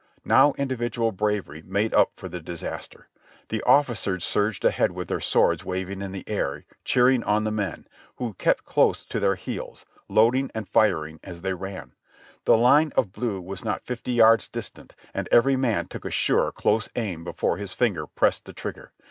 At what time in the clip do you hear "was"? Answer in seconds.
13.39-13.63